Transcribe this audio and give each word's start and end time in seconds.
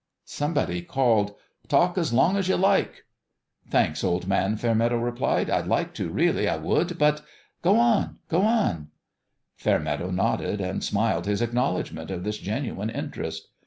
Somebody 0.25 0.81
called" 0.81 1.35
Talk 1.77 1.95
as 1.95 2.11
long 2.11 2.35
as 2.35 2.47
you 2.47 2.55
like 2.57 3.05
1 3.65 3.71
""Thanks, 3.71 4.03
old 4.03 4.27
man," 4.27 4.57
Fairmeadow 4.57 4.97
replied." 4.97 5.47
I'd 5.51 5.67
like 5.67 5.93
to. 5.93 6.09
Really, 6.09 6.49
I 6.49 6.57
would. 6.57 6.97
But 6.97 7.21
""Go 7.61 7.77
on! 7.77 8.17
Go 8.27 8.41
on!" 8.41 8.87
Fairmeadow 9.63 10.09
nodded 10.09 10.59
and 10.59 10.83
smiled 10.83 11.27
his 11.27 11.39
acknowl 11.39 11.79
edgment 11.79 12.09
of 12.09 12.23
this 12.23 12.39
genuine 12.39 12.89
interest. 12.89 13.49